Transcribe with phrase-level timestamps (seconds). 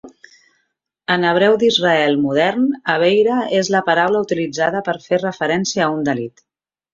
[1.15, 6.45] En hebreu d'Israel modern, "aveira" és la paraula utilitzada per fer referència a un delit.